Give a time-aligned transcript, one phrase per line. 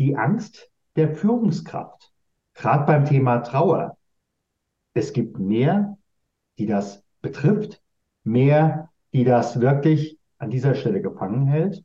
[0.00, 2.10] die Angst der Führungskraft.
[2.54, 3.98] Gerade beim Thema Trauer.
[4.94, 5.98] Es gibt mehr,
[6.58, 7.82] die das betrifft,
[8.24, 11.84] mehr, die das wirklich an dieser Stelle gefangen hält.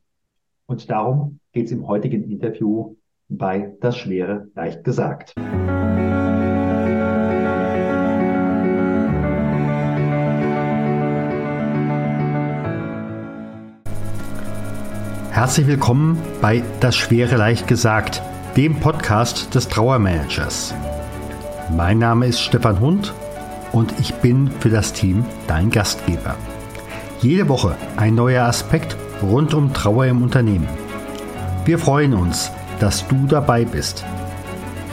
[0.65, 2.95] Und darum geht es im heutigen Interview
[3.27, 5.35] bei Das Schwere leicht gesagt.
[15.35, 18.21] Herzlich willkommen bei Das Schwere leicht gesagt,
[18.55, 20.73] dem Podcast des Trauermanagers.
[21.75, 23.13] Mein Name ist Stefan Hund
[23.73, 26.37] und ich bin für das Team dein Gastgeber.
[27.19, 30.69] Jede Woche ein neuer Aspekt rund um Trauer im Unternehmen.
[31.65, 32.49] Wir freuen uns,
[32.79, 34.05] dass du dabei bist.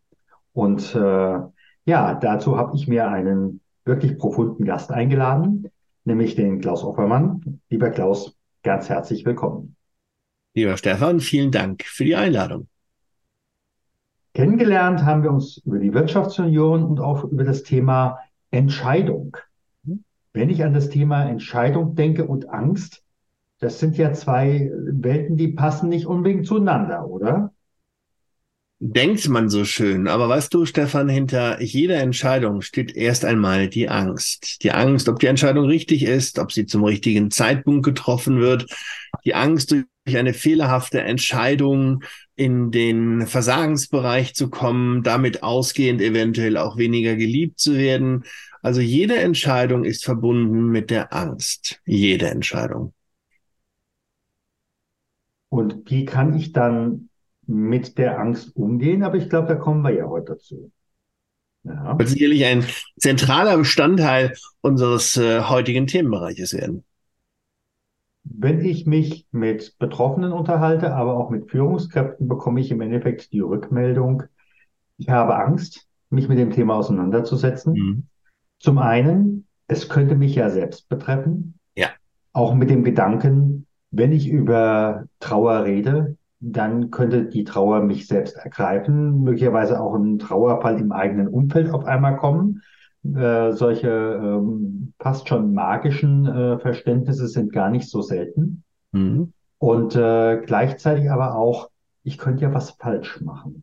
[0.55, 1.41] Und äh,
[1.85, 5.71] ja, dazu habe ich mir einen wirklich profunden Gast eingeladen,
[6.05, 7.61] nämlich den Klaus Offermann.
[7.69, 9.77] Lieber Klaus, ganz herzlich willkommen.
[10.55, 12.67] Lieber Stefan, vielen Dank für die Einladung.
[14.33, 19.37] Kennengelernt haben wir uns über die Wirtschaftsunion und auch über das Thema Entscheidung.
[20.33, 23.03] Wenn ich an das Thema Entscheidung denke und Angst,
[23.59, 27.53] das sind ja zwei Welten, die passen nicht unbedingt zueinander, oder?
[28.83, 30.09] Denkt man so schön.
[30.09, 34.63] Aber weißt du, Stefan, hinter jeder Entscheidung steht erst einmal die Angst.
[34.63, 38.65] Die Angst, ob die Entscheidung richtig ist, ob sie zum richtigen Zeitpunkt getroffen wird.
[39.27, 42.03] Die Angst, durch eine fehlerhafte Entscheidung
[42.37, 48.25] in den Versagensbereich zu kommen, damit ausgehend eventuell auch weniger geliebt zu werden.
[48.63, 51.81] Also jede Entscheidung ist verbunden mit der Angst.
[51.87, 52.93] Jede Entscheidung.
[55.49, 57.09] Und wie kann ich dann
[57.47, 59.03] mit der Angst umgehen?
[59.03, 60.71] Aber ich glaube, da kommen wir ja heute dazu.
[61.65, 61.99] Ja.
[61.99, 62.65] Wird sicherlich ein
[62.99, 66.85] zentraler Bestandteil unseres äh, heutigen Themenbereiches werden.
[68.23, 73.41] Wenn ich mich mit Betroffenen unterhalte, aber auch mit Führungskräften, bekomme ich im Endeffekt die
[73.41, 74.25] Rückmeldung,
[74.99, 77.73] ich habe Angst, mich mit dem Thema auseinanderzusetzen.
[77.73, 78.07] Mhm.
[78.61, 81.59] Zum einen, es könnte mich ja selbst betreffen.
[81.75, 81.89] Ja.
[82.33, 88.37] Auch mit dem Gedanken, wenn ich über Trauer rede, dann könnte die Trauer mich selbst
[88.37, 92.63] ergreifen, möglicherweise auch ein Trauerfall im eigenen Umfeld auf einmal kommen.
[93.05, 98.63] Äh, solche ähm, fast schon magischen äh, Verständnisse sind gar nicht so selten.
[98.93, 99.33] Mhm.
[99.59, 101.71] Und äh, gleichzeitig aber auch,
[102.03, 103.63] ich könnte ja was falsch machen.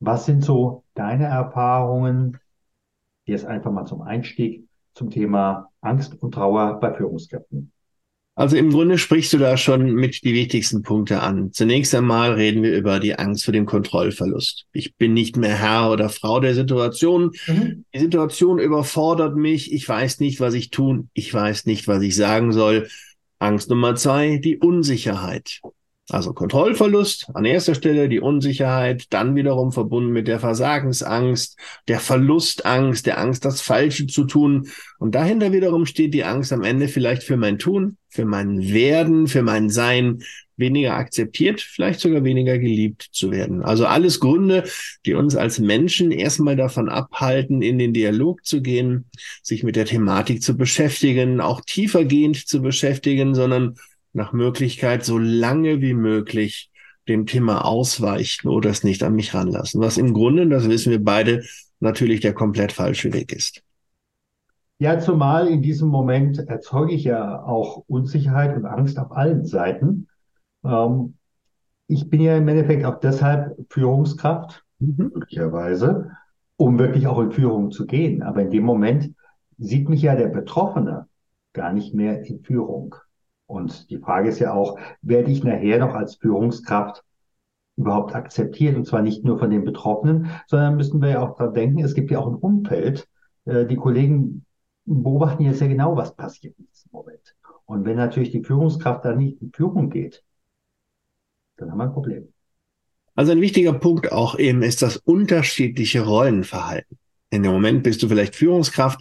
[0.00, 2.38] Was sind so deine Erfahrungen,
[3.26, 4.64] jetzt einfach mal zum Einstieg
[4.94, 7.72] zum Thema Angst und Trauer bei Führungskräften?
[8.36, 11.52] Also im Grunde sprichst du da schon mit die wichtigsten Punkte an.
[11.52, 14.66] Zunächst einmal reden wir über die Angst vor dem Kontrollverlust.
[14.72, 17.30] Ich bin nicht mehr Herr oder Frau der Situation.
[17.46, 17.84] Mhm.
[17.94, 19.72] Die Situation überfordert mich.
[19.72, 21.10] Ich weiß nicht, was ich tun.
[21.14, 22.88] Ich weiß nicht, was ich sagen soll.
[23.38, 25.60] Angst Nummer zwei, die Unsicherheit.
[26.10, 31.56] Also Kontrollverlust an erster Stelle, die Unsicherheit, dann wiederum verbunden mit der Versagensangst,
[31.88, 34.68] der Verlustangst, der Angst, das Falsche zu tun.
[34.98, 39.28] Und dahinter wiederum steht die Angst am Ende vielleicht für mein Tun, für mein Werden,
[39.28, 40.22] für mein Sein
[40.56, 43.62] weniger akzeptiert, vielleicht sogar weniger geliebt zu werden.
[43.62, 44.64] Also alles Gründe,
[45.06, 49.06] die uns als Menschen erstmal davon abhalten, in den Dialog zu gehen,
[49.42, 53.76] sich mit der Thematik zu beschäftigen, auch tiefergehend zu beschäftigen, sondern
[54.14, 56.70] nach Möglichkeit so lange wie möglich
[57.08, 59.80] dem Thema ausweichen oder es nicht an mich ranlassen.
[59.80, 61.42] Was im Grunde, das wissen wir beide,
[61.80, 63.62] natürlich der komplett falsche Weg ist.
[64.78, 70.08] Ja, zumal in diesem Moment erzeuge ich ja auch Unsicherheit und Angst auf allen Seiten.
[70.64, 71.14] Ähm,
[71.86, 75.10] ich bin ja im Endeffekt auch deshalb Führungskraft, mhm.
[75.14, 76.10] möglicherweise,
[76.56, 78.22] um wirklich auch in Führung zu gehen.
[78.22, 79.14] Aber in dem Moment
[79.58, 81.06] sieht mich ja der Betroffene
[81.52, 82.96] gar nicht mehr in Führung.
[83.46, 87.04] Und die Frage ist ja auch, werde ich nachher noch als Führungskraft
[87.76, 88.76] überhaupt akzeptiert?
[88.76, 91.94] Und zwar nicht nur von den Betroffenen, sondern müssen wir ja auch daran denken, es
[91.94, 93.08] gibt ja auch ein Umfeld.
[93.44, 94.44] Äh, die Kollegen
[94.86, 97.36] beobachten jetzt sehr genau, was passiert in diesem Moment.
[97.66, 100.22] Und wenn natürlich die Führungskraft da nicht in Führung geht,
[101.56, 102.28] dann haben wir ein Problem.
[103.14, 106.98] Also ein wichtiger Punkt auch eben ist das unterschiedliche Rollenverhalten.
[107.30, 109.00] In dem Moment bist du vielleicht Führungskraft,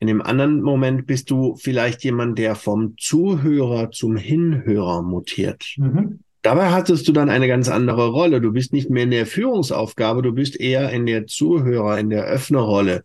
[0.00, 5.74] in dem anderen Moment bist du vielleicht jemand, der vom Zuhörer zum Hinhörer mutiert.
[5.76, 6.20] Mhm.
[6.40, 8.40] Dabei hattest du dann eine ganz andere Rolle.
[8.40, 12.24] Du bist nicht mehr in der Führungsaufgabe, du bist eher in der Zuhörer, in der
[12.24, 13.04] Öffnerrolle.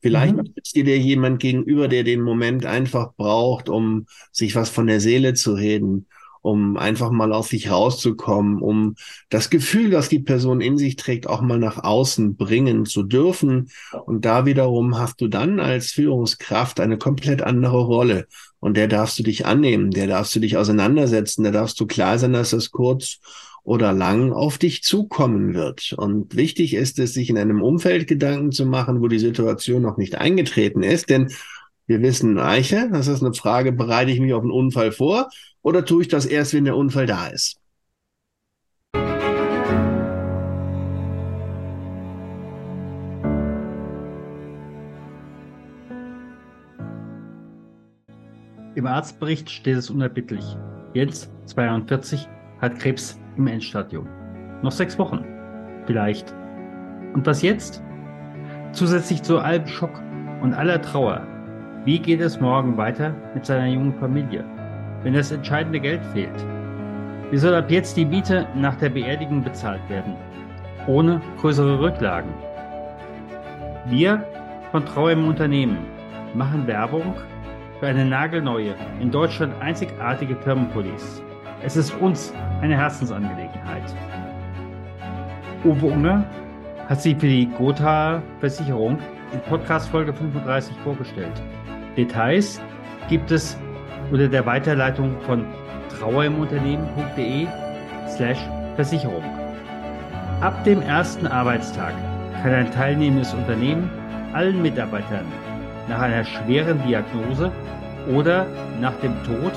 [0.00, 0.52] Vielleicht mhm.
[0.54, 5.34] sitzt dir jemand gegenüber, der den Moment einfach braucht, um sich was von der Seele
[5.34, 6.06] zu reden
[6.46, 8.94] um einfach mal aus sich rauszukommen, um
[9.28, 13.68] das Gefühl, das die Person in sich trägt, auch mal nach außen bringen zu dürfen.
[14.04, 18.28] Und da wiederum hast du dann als Führungskraft eine komplett andere Rolle.
[18.60, 22.18] Und der darfst du dich annehmen, der darfst du dich auseinandersetzen, da darfst du klar
[22.18, 23.18] sein, dass das kurz
[23.64, 25.94] oder lang auf dich zukommen wird.
[25.96, 29.96] Und wichtig ist es, sich in einem Umfeld Gedanken zu machen, wo die Situation noch
[29.96, 31.10] nicht eingetreten ist.
[31.10, 31.32] Denn
[31.88, 35.28] wir wissen, Eiche, das ist eine Frage, bereite ich mich auf einen Unfall vor
[35.66, 37.60] oder tue ich das erst, wenn der Unfall da ist?
[48.76, 50.44] Im Arztbericht steht es unerbittlich.
[50.94, 52.28] Jens, 42,
[52.60, 54.06] hat Krebs im Endstadium.
[54.62, 55.24] Noch sechs Wochen.
[55.86, 56.32] Vielleicht.
[57.14, 57.82] Und was jetzt?
[58.70, 60.00] Zusätzlich zu allem Schock
[60.42, 61.26] und aller Trauer.
[61.84, 64.55] Wie geht es morgen weiter mit seiner jungen Familie?
[65.02, 66.44] Wenn das entscheidende Geld fehlt?
[67.30, 70.14] Wie soll ab jetzt die Miete nach der Beerdigung bezahlt werden?
[70.86, 72.30] Ohne größere Rücklagen.
[73.86, 74.24] Wir
[74.70, 75.78] von Trauer im Unternehmen
[76.34, 77.14] machen Werbung
[77.80, 81.22] für eine nagelneue, in Deutschland einzigartige Firmenpolice.
[81.62, 83.94] Es ist uns eine Herzensangelegenheit.
[85.64, 86.24] Uwe Unger
[86.88, 88.98] hat sie für die Gotha Versicherung
[89.32, 91.42] in Podcast Folge 35 vorgestellt.
[91.96, 92.60] Details
[93.08, 93.58] gibt es
[94.10, 95.44] unter der Weiterleitung von
[95.98, 97.46] trauerimunternehmen.de
[98.08, 98.38] slash
[98.76, 99.24] Versicherung.
[100.40, 101.94] Ab dem ersten Arbeitstag
[102.42, 103.90] kann ein teilnehmendes Unternehmen
[104.32, 105.24] allen Mitarbeitern
[105.88, 107.50] nach einer schweren Diagnose
[108.14, 108.46] oder
[108.80, 109.52] nach dem Tod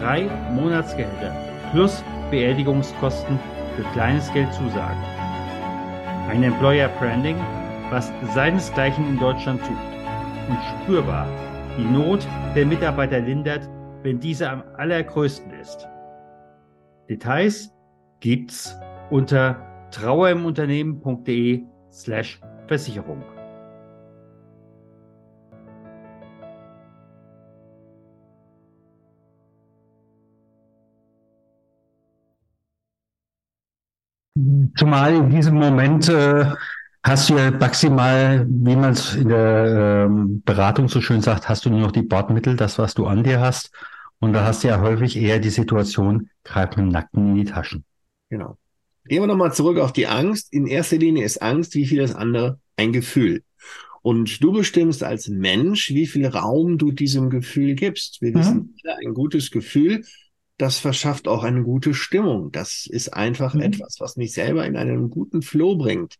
[0.00, 1.34] drei Monatsgehälter
[1.70, 3.38] plus Beerdigungskosten
[3.76, 5.02] für kleines Geld zusagen.
[6.28, 7.36] Ein Employer Branding,
[7.90, 11.26] was seinesgleichen in Deutschland sucht und spürbar
[11.76, 13.68] die Not der Mitarbeiter lindert,
[14.02, 15.86] wenn diese am allergrößten ist.
[17.08, 17.70] Details
[18.20, 18.76] gibt's
[19.10, 23.22] unter trauerimunternehmen.de slash Versicherung.
[34.76, 36.46] Zumal in diesem Moment äh,
[37.06, 41.64] hast du ja maximal, wie man es in der ähm, Beratung so schön sagt, hast
[41.64, 43.70] du nur noch die Bordmittel, das, was du an dir hast.
[44.18, 47.44] Und da hast du ja häufig eher die Situation, greif mit dem Nacken in die
[47.44, 47.84] Taschen.
[48.28, 48.56] Genau.
[49.04, 50.52] Gehen wir nochmal zurück auf die Angst.
[50.52, 53.44] In erster Linie ist Angst, wie vieles andere, ein Gefühl.
[54.02, 58.20] Und du bestimmst als Mensch, wie viel Raum du diesem Gefühl gibst.
[58.20, 58.38] Wir mhm.
[58.38, 60.04] wissen, ein gutes Gefühl,
[60.58, 62.50] das verschafft auch eine gute Stimmung.
[62.50, 63.62] Das ist einfach mhm.
[63.62, 66.16] etwas, was mich selber in einen guten Flow bringt.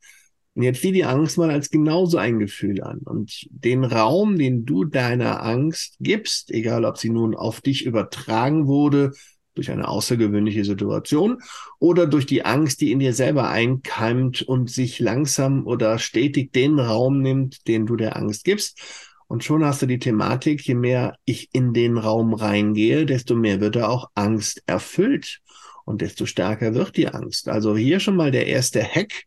[0.56, 3.00] Und jetzt sieh die Angst mal als genauso ein Gefühl an.
[3.00, 8.66] Und den Raum, den du deiner Angst gibst, egal ob sie nun auf dich übertragen
[8.66, 9.12] wurde
[9.54, 11.42] durch eine außergewöhnliche Situation
[11.78, 16.78] oder durch die Angst, die in dir selber einkeimt und sich langsam oder stetig den
[16.78, 18.80] Raum nimmt, den du der Angst gibst.
[19.26, 23.60] Und schon hast du die Thematik, je mehr ich in den Raum reingehe, desto mehr
[23.60, 25.40] wird er auch Angst erfüllt
[25.84, 27.50] und desto stärker wird die Angst.
[27.50, 29.24] Also hier schon mal der erste Hack,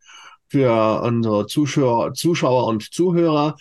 [0.49, 3.55] für unsere Zuschauer, Zuschauer und Zuhörer.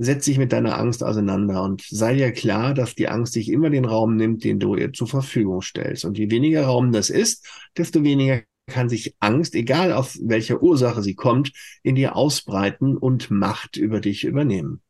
[0.00, 3.68] Setz dich mit deiner Angst auseinander und sei dir klar, dass die Angst sich immer
[3.68, 6.04] den Raum nimmt, den du ihr zur Verfügung stellst.
[6.04, 11.02] Und je weniger Raum das ist, desto weniger kann sich Angst, egal auf welche Ursache
[11.02, 11.52] sie kommt,
[11.82, 14.82] in dir ausbreiten und Macht über dich übernehmen.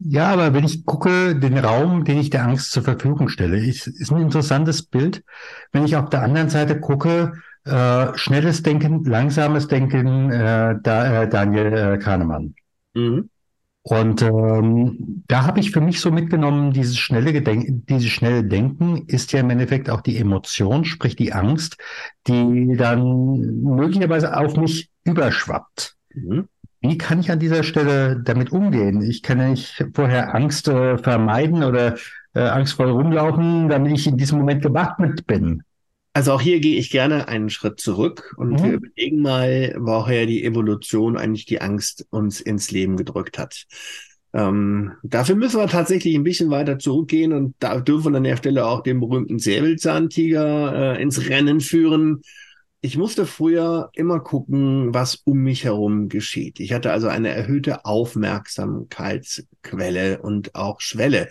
[0.00, 3.88] Ja, aber wenn ich gucke, den Raum, den ich der Angst zur Verfügung stelle, ist,
[3.88, 5.24] ist ein interessantes Bild.
[5.72, 7.32] Wenn ich auf der anderen Seite gucke,
[7.64, 12.54] äh, schnelles Denken, langsames Denken, äh, da, äh, Daniel äh, Kahnemann.
[12.94, 13.30] Mhm.
[13.82, 19.04] Und ähm, da habe ich für mich so mitgenommen, dieses schnelle Gedenken, dieses schnelle Denken
[19.06, 21.78] ist ja im Endeffekt auch die Emotion, sprich die Angst,
[22.26, 25.96] die dann möglicherweise auf mich überschwappt.
[26.12, 26.48] Mhm.
[26.80, 29.02] Wie kann ich an dieser Stelle damit umgehen?
[29.02, 31.96] Ich kann ja nicht vorher Angst äh, vermeiden oder
[32.34, 35.62] äh, angstvoll rumlaufen, damit ich in diesem Moment gewappnet bin.
[36.18, 38.62] Also auch hier gehe ich gerne einen Schritt zurück und mhm.
[38.64, 43.66] wir überlegen mal, woher die Evolution eigentlich die Angst uns ins Leben gedrückt hat.
[44.32, 48.36] Ähm, dafür müssen wir tatsächlich ein bisschen weiter zurückgehen und da dürfen wir an der
[48.36, 52.22] Stelle auch den berühmten Säbelzahntiger äh, ins Rennen führen.
[52.80, 56.58] Ich musste früher immer gucken, was um mich herum geschieht.
[56.58, 61.28] Ich hatte also eine erhöhte Aufmerksamkeitsquelle und auch Schwelle.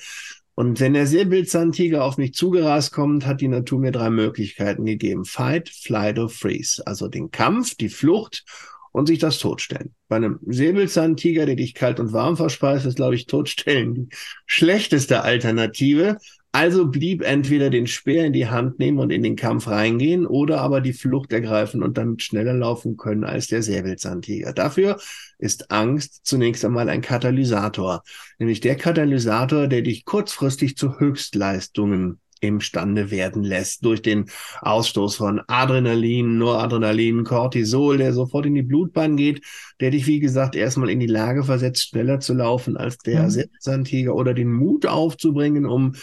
[0.60, 5.24] Und wenn der Säbelzahntiger auf mich zugerast kommt, hat die Natur mir drei Möglichkeiten gegeben.
[5.24, 6.82] Fight, Flight or Freeze.
[6.88, 8.44] Also den Kampf, die Flucht
[8.92, 9.94] und sich das Totstellen.
[10.08, 14.08] Bei einem Säbelzahntiger, der dich kalt und warm verspeist, ist, glaube ich, Totstellen die
[14.48, 16.18] schlechteste Alternative.
[16.58, 20.60] Also blieb entweder den Speer in die Hand nehmen und in den Kampf reingehen oder
[20.60, 24.54] aber die Flucht ergreifen und damit schneller laufen können als der Säbelzahntiger.
[24.54, 24.98] Dafür
[25.38, 28.02] ist Angst zunächst einmal ein Katalysator,
[28.40, 34.26] nämlich der Katalysator, der dich kurzfristig zu Höchstleistungen imstande werden lässt durch den
[34.62, 39.44] Ausstoß von Adrenalin, Noradrenalin, Cortisol, der sofort in die Blutbahn geht,
[39.80, 43.30] der dich, wie gesagt, erstmal in die Lage versetzt, schneller zu laufen als der mhm.
[43.30, 45.94] Säbelzahntiger oder den Mut aufzubringen, um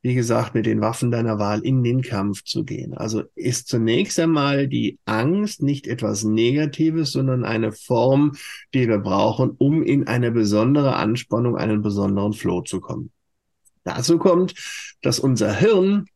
[0.00, 2.94] wie gesagt, mit den Waffen deiner Wahl in den Kampf zu gehen.
[2.94, 8.36] Also ist zunächst einmal die Angst nicht etwas Negatives, sondern eine Form,
[8.74, 13.10] die wir brauchen, um in eine besondere Anspannung, einen besonderen Flow zu kommen.
[13.82, 14.54] Dazu kommt,
[15.02, 16.06] dass unser Hirn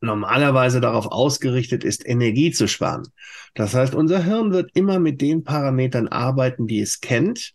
[0.00, 3.08] normalerweise darauf ausgerichtet ist, Energie zu sparen.
[3.54, 7.54] Das heißt, unser Hirn wird immer mit den Parametern arbeiten, die es kennt.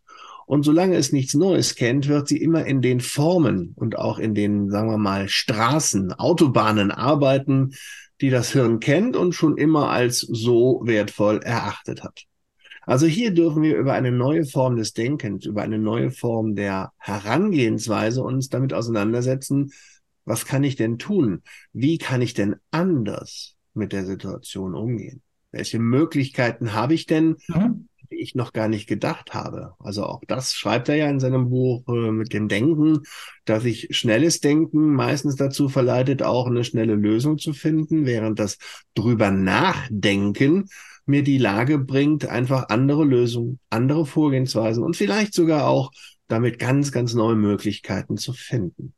[0.50, 4.34] Und solange es nichts Neues kennt, wird sie immer in den Formen und auch in
[4.34, 7.76] den, sagen wir mal, Straßen, Autobahnen arbeiten,
[8.20, 12.24] die das Hirn kennt und schon immer als so wertvoll erachtet hat.
[12.82, 16.94] Also hier dürfen wir über eine neue Form des Denkens, über eine neue Form der
[16.98, 19.72] Herangehensweise uns damit auseinandersetzen,
[20.26, 21.44] was kann ich denn tun?
[21.74, 25.22] Wie kann ich denn anders mit der Situation umgehen?
[25.52, 27.89] Welche Möglichkeiten habe ich denn, mhm.
[28.12, 29.74] Die ich noch gar nicht gedacht habe?
[29.80, 33.04] Also auch das schreibt er ja in seinem Buch äh, mit dem Denken,
[33.46, 38.58] dass sich schnelles Denken meistens dazu verleitet, auch eine schnelle Lösung zu finden, während das
[38.96, 40.70] drüber nachdenken
[41.06, 45.92] mir die Lage bringt, einfach andere Lösungen, andere Vorgehensweisen und vielleicht sogar auch
[46.28, 48.94] damit ganz, ganz neue Möglichkeiten zu finden.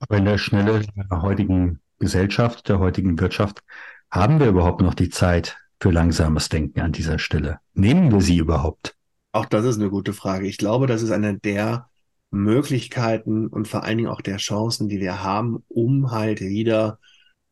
[0.00, 3.62] Aber in der Schnelle der heutigen Gesellschaft, der heutigen Wirtschaft,
[4.10, 7.58] haben wir überhaupt noch die Zeit für langsames Denken an dieser Stelle?
[7.74, 8.96] Nehmen wir sie überhaupt?
[9.32, 10.46] Auch das ist eine gute Frage.
[10.46, 11.88] Ich glaube, das ist eine der
[12.30, 16.98] Möglichkeiten und vor allen Dingen auch der Chancen, die wir haben, um halt wieder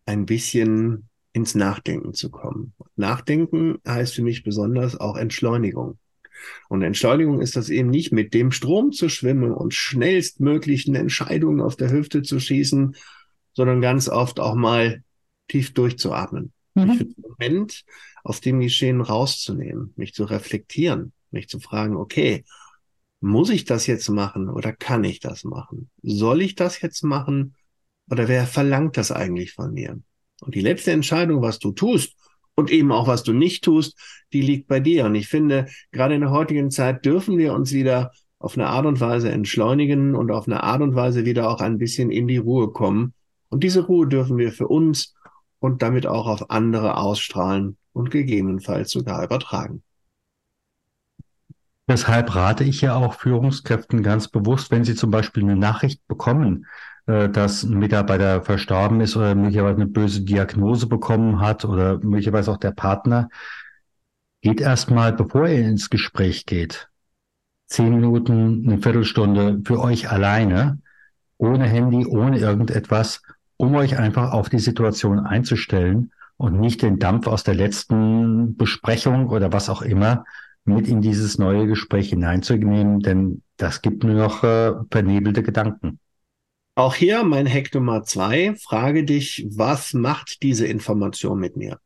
[0.07, 2.75] ein bisschen ins Nachdenken zu kommen.
[2.97, 5.99] Nachdenken heißt für mich besonders auch Entschleunigung.
[6.69, 11.76] Und Entschleunigung ist das eben nicht mit dem Strom zu schwimmen und schnellstmöglichen Entscheidungen auf
[11.76, 12.97] der Hüfte zu schießen,
[13.52, 15.02] sondern ganz oft auch mal
[15.49, 16.52] tief durchzuatmen.
[16.75, 16.85] Mhm.
[16.87, 17.85] Mich für den Moment
[18.25, 22.45] aus dem Geschehen rauszunehmen, mich zu reflektieren, mich zu fragen, okay,
[23.21, 25.90] muss ich das jetzt machen oder kann ich das machen?
[26.02, 27.54] Soll ich das jetzt machen
[28.11, 30.00] oder wer verlangt das eigentlich von mir?
[30.40, 32.14] Und die letzte Entscheidung, was du tust
[32.54, 33.99] und eben auch was du nicht tust,
[34.33, 35.04] die liegt bei dir.
[35.04, 38.87] Und ich finde, gerade in der heutigen Zeit dürfen wir uns wieder auf eine Art
[38.87, 42.37] und Weise entschleunigen und auf eine Art und Weise wieder auch ein bisschen in die
[42.37, 43.14] Ruhe kommen.
[43.49, 45.14] Und diese Ruhe dürfen wir für uns
[45.61, 49.83] und damit auch auf andere ausstrahlen und gegebenenfalls sogar übertragen.
[51.89, 56.67] Deshalb rate ich ja auch Führungskräften ganz bewusst, wenn sie zum Beispiel eine Nachricht bekommen,
[57.07, 62.51] äh, dass ein Mitarbeiter verstorben ist oder möglicherweise eine böse Diagnose bekommen hat oder möglicherweise
[62.51, 63.29] auch der Partner,
[64.41, 66.89] geht erstmal, bevor ihr ins Gespräch geht,
[67.67, 70.81] zehn Minuten, eine Viertelstunde für euch alleine,
[71.37, 73.23] ohne Handy, ohne irgendetwas,
[73.59, 79.29] um euch einfach auf die Situation einzustellen und nicht den Dampf aus der letzten Besprechung
[79.29, 80.25] oder was auch immer
[80.64, 86.00] mit in dieses neue Gespräch hineinzunehmen, denn das gibt nur noch äh, vernebelte Gedanken.
[86.76, 88.55] Auch hier mein Hack Nummer zwei.
[88.57, 91.79] Frage dich, was macht diese Information mit mir?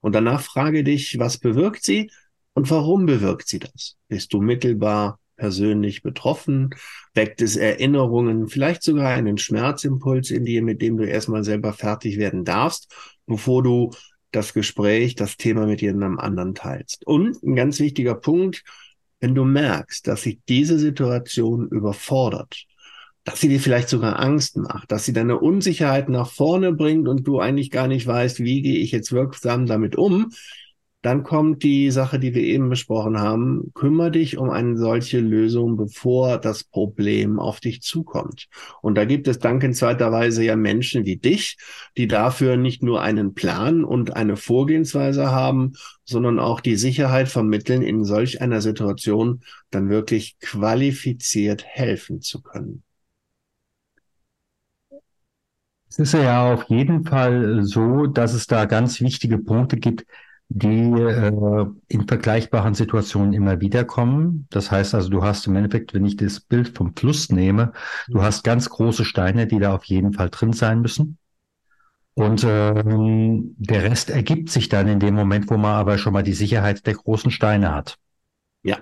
[0.00, 2.10] Und danach frage dich, was bewirkt sie
[2.54, 3.96] und warum bewirkt sie das?
[4.08, 6.70] Bist du mittelbar persönlich betroffen?
[7.14, 12.16] Weckt es Erinnerungen, vielleicht sogar einen Schmerzimpuls in dir, mit dem du erstmal selber fertig
[12.16, 12.92] werden darfst,
[13.28, 13.92] bevor du
[14.32, 17.06] das Gespräch, das Thema mit jemandem anderen teilst?
[17.06, 18.64] Und ein ganz wichtiger Punkt,
[19.20, 22.64] wenn du merkst, dass sich diese Situation überfordert,
[23.24, 27.26] dass sie dir vielleicht sogar Angst macht, dass sie deine Unsicherheit nach vorne bringt und
[27.26, 30.32] du eigentlich gar nicht weißt, wie gehe ich jetzt wirksam damit um,
[31.02, 33.70] dann kommt die Sache, die wir eben besprochen haben.
[33.74, 38.48] Kümmere dich um eine solche Lösung, bevor das Problem auf dich zukommt.
[38.82, 41.56] Und da gibt es dankenswerterweise ja Menschen wie dich,
[41.96, 45.74] die dafür nicht nur einen Plan und eine Vorgehensweise haben,
[46.04, 52.82] sondern auch die Sicherheit vermitteln, in solch einer Situation dann wirklich qualifiziert helfen zu können.
[55.88, 60.04] Es ist ja auf jeden Fall so, dass es da ganz wichtige Punkte gibt,
[60.50, 64.46] die äh, in vergleichbaren Situationen immer wieder kommen.
[64.50, 67.72] Das heißt also, du hast im Endeffekt, wenn ich das Bild vom Fluss nehme,
[68.08, 68.22] du mhm.
[68.22, 71.18] hast ganz große Steine, die da auf jeden Fall drin sein müssen.
[72.14, 76.24] Und ähm, der Rest ergibt sich dann in dem Moment, wo man aber schon mal
[76.24, 77.96] die Sicherheit der großen Steine hat.
[78.64, 78.78] Ja.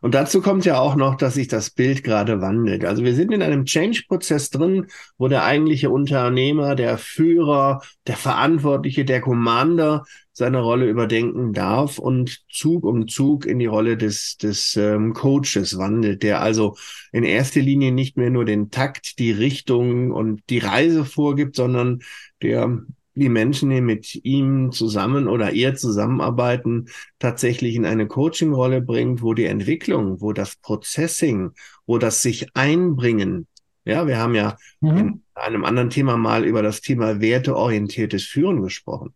[0.00, 2.84] Und dazu kommt ja auch noch, dass sich das Bild gerade wandelt.
[2.84, 4.86] Also wir sind in einem Change-Prozess drin,
[5.16, 12.42] wo der eigentliche Unternehmer, der Führer, der Verantwortliche, der Commander seine Rolle überdenken darf und
[12.50, 16.76] Zug um Zug in die Rolle des, des ähm, Coaches wandelt, der also
[17.12, 22.00] in erster Linie nicht mehr nur den Takt, die Richtung und die Reise vorgibt, sondern
[22.42, 22.80] der
[23.20, 29.34] die Menschen, die mit ihm zusammen oder ihr zusammenarbeiten, tatsächlich in eine Coaching-Rolle bringt, wo
[29.34, 31.52] die Entwicklung, wo das Processing,
[31.86, 33.46] wo das sich einbringen,
[33.84, 34.96] ja, wir haben ja mhm.
[34.96, 39.14] in einem anderen Thema mal über das Thema werteorientiertes Führen gesprochen.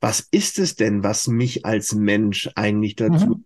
[0.00, 3.42] Was ist es denn, was mich als Mensch eigentlich dazu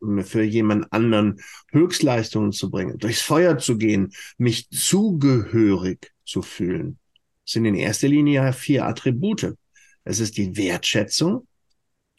[0.00, 0.24] mhm.
[0.24, 1.40] für jemand anderen
[1.70, 6.98] Höchstleistungen zu bringen, durchs Feuer zu gehen, mich zugehörig zu fühlen?
[7.44, 9.54] Sind in erster Linie vier Attribute.
[10.04, 11.46] Es ist die Wertschätzung,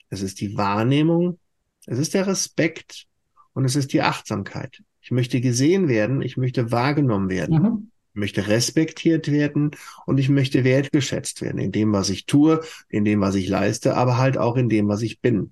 [0.09, 1.39] es ist die Wahrnehmung,
[1.85, 3.05] es ist der Respekt
[3.53, 4.81] und es ist die Achtsamkeit.
[5.01, 7.91] Ich möchte gesehen werden, ich möchte wahrgenommen werden, mhm.
[8.13, 9.71] ich möchte respektiert werden
[10.05, 13.97] und ich möchte wertgeschätzt werden in dem, was ich tue, in dem, was ich leiste,
[13.97, 15.51] aber halt auch in dem, was ich bin.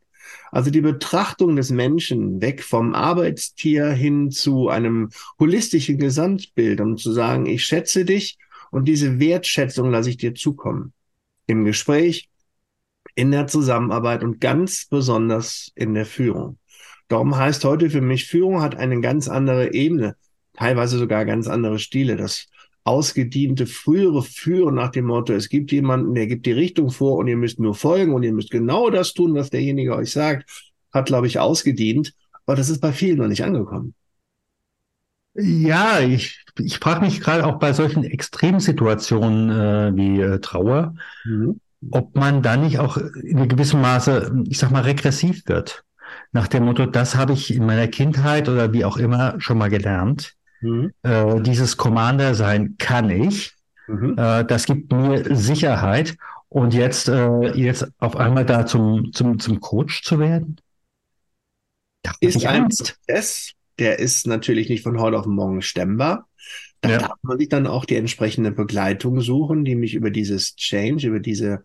[0.52, 5.10] Also die Betrachtung des Menschen weg vom Arbeitstier hin zu einem
[5.40, 8.38] holistischen Gesamtbild, um zu sagen, ich schätze dich
[8.72, 10.94] und diese Wertschätzung lasse ich dir zukommen.
[11.46, 12.30] Im Gespräch,
[13.16, 16.58] in der Zusammenarbeit und ganz besonders in der Führung.
[17.08, 20.16] Darum heißt heute für mich, Führung hat eine ganz andere Ebene,
[20.54, 22.16] teilweise sogar ganz andere Stile.
[22.16, 22.48] Das
[22.84, 27.28] ausgediente frühere Führen nach dem Motto, es gibt jemanden, der gibt die Richtung vor und
[27.28, 30.50] ihr müsst nur folgen und ihr müsst genau das tun, was derjenige euch sagt,
[30.94, 32.14] hat, glaube ich, ausgedient.
[32.46, 33.94] Aber das ist bei vielen noch nicht angekommen.
[35.34, 41.62] Ja, ich, ich frage mich gerade auch bei solchen Extremsituationen äh, wie äh, Trauer, mhm.
[41.90, 45.84] ob man da nicht auch in gewissem Maße, ich sag mal, regressiv wird.
[46.34, 49.70] Nach dem Motto, das habe ich in meiner Kindheit oder wie auch immer schon mal
[49.70, 50.36] gelernt.
[50.60, 50.92] Mhm.
[51.04, 53.54] Äh, dieses Commander sein kann ich.
[53.88, 54.16] Mhm.
[54.18, 56.18] Äh, das gibt mir Sicherheit.
[56.50, 60.58] Und jetzt, äh, jetzt auf einmal da zum, zum, zum Coach zu werden?
[62.04, 66.30] Da ist ein Prozess, der ist natürlich nicht von heute auf morgen stemmbar.
[66.82, 66.98] Da ja.
[67.00, 71.20] darf man sich dann auch die entsprechende Begleitung suchen, die mich über dieses Change, über
[71.20, 71.64] diese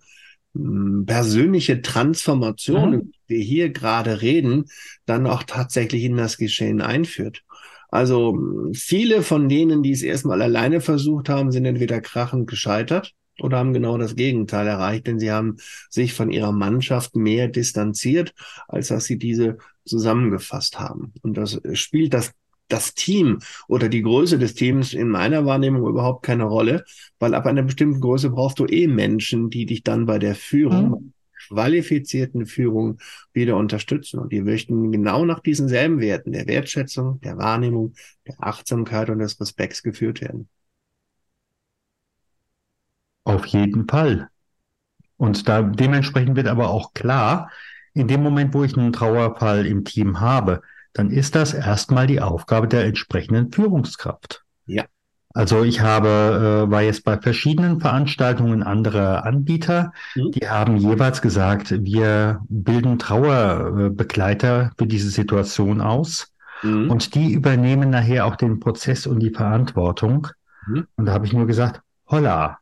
[0.55, 3.00] mh, hm, persönliche Transformation, mhm.
[3.12, 4.64] die wir hier gerade reden,
[5.05, 7.42] dann auch tatsächlich in das Geschehen einführt.
[7.90, 8.38] Also
[8.72, 13.72] viele von denen, die es erstmal alleine versucht haben, sind entweder krachend gescheitert oder haben
[13.72, 15.57] genau das Gegenteil erreicht, denn sie haben
[15.90, 18.35] sich von ihrer Mannschaft mehr distanziert,
[18.68, 21.12] als dass sie diese zusammengefasst haben.
[21.22, 22.33] Und das spielt das
[22.68, 26.85] das Team oder die Größe des Teams in meiner Wahrnehmung überhaupt keine Rolle,
[27.18, 30.88] weil ab einer bestimmten Größe brauchst du eh Menschen, die dich dann bei der Führung,
[30.88, 31.12] mhm.
[31.49, 32.99] qualifizierten Führung
[33.33, 34.18] wieder unterstützen.
[34.18, 37.94] Und die möchten genau nach diesen selben Werten der Wertschätzung, der Wahrnehmung,
[38.27, 40.49] der Achtsamkeit und des Respekts geführt werden.
[43.37, 44.31] Auf jeden Fall.
[45.18, 47.51] Und da dementsprechend wird aber auch klar,
[47.92, 50.62] in dem Moment, wo ich einen Trauerfall im Team habe,
[50.94, 54.42] dann ist das erstmal die Aufgabe der entsprechenden Führungskraft.
[54.64, 54.85] Ja.
[55.35, 60.31] Also ich habe, äh, war jetzt bei verschiedenen Veranstaltungen anderer Anbieter, mhm.
[60.33, 66.90] die haben jeweils gesagt, wir bilden Trauerbegleiter für diese Situation aus mhm.
[66.90, 70.29] und die übernehmen nachher auch den Prozess und die Verantwortung.
[70.66, 70.87] Mhm.
[70.96, 72.61] Und da habe ich nur gesagt, holla,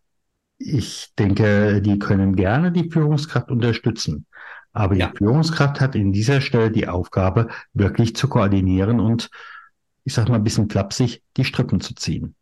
[0.65, 4.27] ich denke, die können gerne die Führungskraft unterstützen.
[4.73, 5.09] Aber ja.
[5.09, 9.31] die Führungskraft hat in dieser Stelle die Aufgabe, wirklich zu koordinieren und,
[10.05, 12.35] ich sag mal ein bisschen flapsig, die Strippen zu ziehen.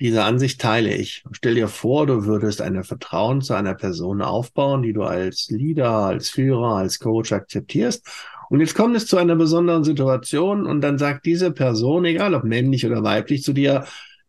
[0.00, 1.24] Diese Ansicht teile ich.
[1.32, 5.90] Stell dir vor, du würdest eine Vertrauen zu einer Person aufbauen, die du als Leader,
[5.90, 8.06] als Führer, als Coach akzeptierst.
[8.50, 12.44] Und jetzt kommt es zu einer besonderen Situation und dann sagt diese Person, egal ob
[12.44, 13.84] männlich oder weiblich, zu dir,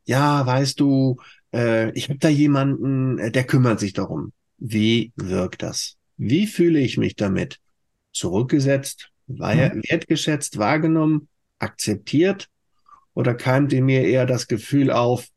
[0.06, 1.18] ja, weißt du,
[1.56, 4.34] äh, ich habe da jemanden, äh, der kümmert sich darum.
[4.58, 5.96] Wie wirkt das?
[6.18, 7.60] Wie fühle ich mich damit?
[8.12, 9.82] Zurückgesetzt, mhm.
[9.90, 11.28] wertgeschätzt, wahrgenommen,
[11.60, 12.50] akzeptiert?
[13.14, 15.28] Oder keimt in mir eher das Gefühl auf,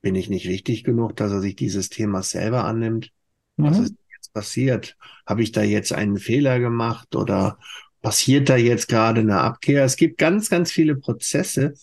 [0.00, 3.10] bin ich nicht wichtig genug, dass er sich dieses Themas selber annimmt?
[3.56, 3.64] Mhm.
[3.64, 4.96] Was ist jetzt passiert?
[5.26, 7.58] Habe ich da jetzt einen Fehler gemacht oder
[8.00, 9.84] passiert da jetzt gerade eine Abkehr?
[9.84, 11.74] Es gibt ganz, ganz viele Prozesse,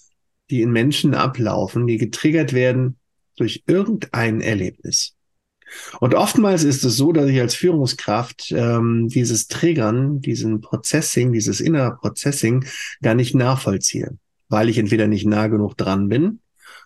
[0.50, 2.98] die in Menschen ablaufen, die getriggert werden
[3.36, 5.16] durch irgendein Erlebnis.
[6.00, 11.60] Und oftmals ist es so, dass ich als Führungskraft ähm, dieses Triggern, diesen Processing, dieses
[11.60, 12.66] Inner Processing
[13.02, 14.18] gar nicht nachvollziehe,
[14.50, 16.42] weil ich entweder nicht nah genug dran bin,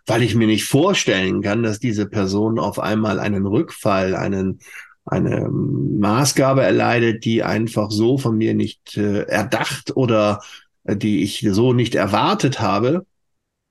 [0.06, 4.60] weil ich mir nicht vorstellen kann, dass diese Person auf einmal einen Rückfall, einen
[5.08, 10.42] eine Maßgabe erleidet, die einfach so von mir nicht äh, erdacht oder
[10.84, 13.06] äh, die ich so nicht erwartet habe.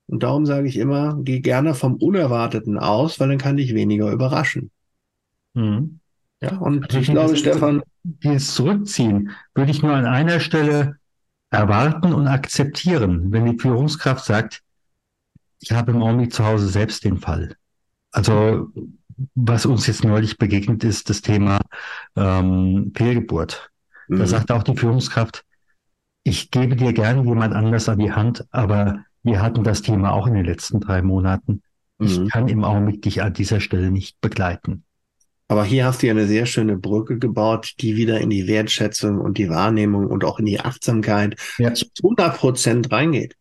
[0.08, 4.10] Und darum sage ich immer, geh gerne vom Unerwarteten aus, weil dann kann dich weniger
[4.10, 4.70] überraschen.
[5.54, 6.00] Mhm.
[6.40, 7.82] Ja, und also ich glaube, Stefan.
[8.04, 10.96] Dieses Zurückziehen würde ich nur an einer Stelle
[11.50, 14.62] erwarten und akzeptieren, wenn die Führungskraft sagt,
[15.60, 17.56] ich habe im Augenblick zu Hause selbst den Fall.
[18.12, 18.70] Also
[19.34, 21.58] was uns jetzt neulich begegnet ist, das Thema
[22.16, 23.70] ähm, Fehlgeburt.
[24.08, 24.18] Mhm.
[24.18, 25.44] Da sagt auch die Führungskraft,
[26.22, 30.26] ich gebe dir gerne jemand anders an die Hand, aber wir hatten das Thema auch
[30.26, 31.62] in den letzten drei Monaten.
[31.98, 32.28] Ich mhm.
[32.28, 34.84] kann im Augenblick dich an dieser Stelle nicht begleiten.
[35.48, 39.18] Aber hier hast du ja eine sehr schöne Brücke gebaut, die wieder in die Wertschätzung
[39.18, 41.72] und die Wahrnehmung und auch in die Achtsamkeit ja.
[41.74, 43.36] zu 100 Prozent reingeht.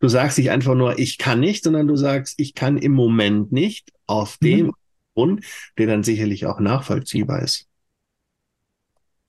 [0.00, 3.52] Du sagst nicht einfach nur, ich kann nicht, sondern du sagst, ich kann im Moment
[3.52, 4.46] nicht, aus mhm.
[4.46, 4.72] dem
[5.14, 5.44] Grund,
[5.78, 7.65] der dann sicherlich auch nachvollziehbar ist.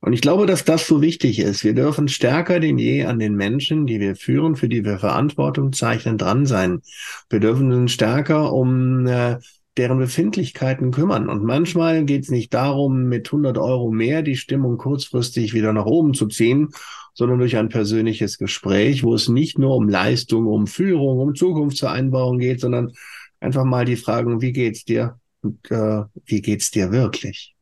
[0.08, 1.66] Und ich glaube, dass das so wichtig ist.
[1.66, 5.74] Wir dürfen stärker denn je an den Menschen, die wir führen, für die wir Verantwortung
[5.74, 6.82] zeichnen, dran sein.
[7.30, 9.36] Wir dürfen uns stärker um äh,
[9.76, 11.28] deren Befindlichkeiten kümmern.
[11.28, 15.88] Und manchmal geht es nicht darum, mit 100 Euro mehr die Stimmung kurzfristig wieder nach
[15.88, 16.70] oben zu ziehen,
[17.14, 22.40] sondern durch ein persönliches Gespräch, wo es nicht nur um Leistung, um Führung, um Zukunftsvereinbarung
[22.40, 22.94] geht, sondern
[23.42, 27.57] einfach mal die Fragen, wie geht's dir und äh, wie geht's dir wirklich?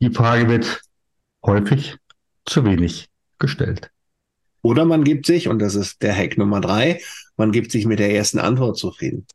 [0.00, 0.82] Die Frage wird
[1.44, 1.96] häufig
[2.44, 3.08] zu wenig
[3.38, 3.90] gestellt.
[4.62, 7.00] Oder man gibt sich, und das ist der Hack Nummer drei,
[7.36, 9.26] man gibt sich mit der ersten Antwort zufrieden.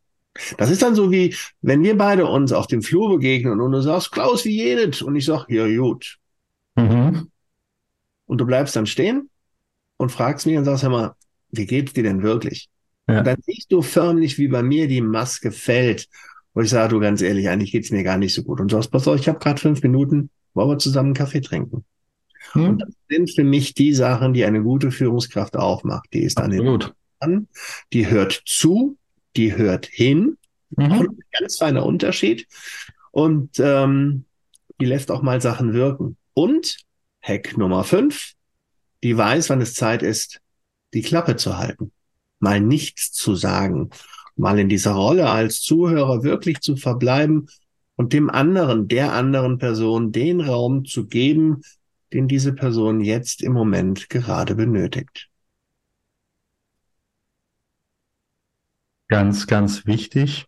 [0.58, 3.80] Das ist dann so wie, wenn wir beide uns auf dem Flur begegnen und du
[3.80, 5.02] sagst, Klaus, wie jedet?
[5.02, 6.18] Und ich sag, ja, gut.
[6.76, 7.30] Mhm.
[8.26, 9.30] Und du bleibst dann stehen
[9.96, 11.14] und fragst mich und sagst, hör mal,
[11.50, 12.68] wie geht's dir denn wirklich?
[13.08, 13.18] Ja.
[13.18, 16.08] Und dann siehst du förmlich, wie bei mir die Maske fällt.
[16.54, 18.60] Wo ich sage, du ganz ehrlich, eigentlich geht's mir gar nicht so gut.
[18.60, 21.40] Und du sagst, pass auf, ich habe gerade fünf Minuten, wollen wir zusammen einen Kaffee
[21.40, 21.84] trinken?
[22.54, 22.64] Mhm.
[22.64, 26.08] Und das sind für mich die Sachen, die eine gute Führungskraft aufmacht.
[26.12, 26.82] Die ist an den
[27.20, 27.48] an,
[27.92, 28.96] die hört zu,
[29.36, 30.38] die hört hin.
[30.70, 31.18] Mhm.
[31.38, 32.46] Ganz feiner Unterschied.
[33.10, 34.24] Und ähm,
[34.80, 36.16] die lässt auch mal Sachen wirken.
[36.34, 36.78] Und
[37.22, 38.32] Hack Nummer fünf,
[39.02, 40.40] die weiß, wann es Zeit ist,
[40.94, 41.92] die Klappe zu halten,
[42.38, 43.90] mal nichts zu sagen,
[44.36, 47.48] mal in dieser Rolle als Zuhörer wirklich zu verbleiben
[47.96, 51.62] und dem anderen, der anderen Person den Raum zu geben,
[52.12, 55.28] den diese Person jetzt im Moment gerade benötigt.
[59.08, 60.46] Ganz, ganz wichtig,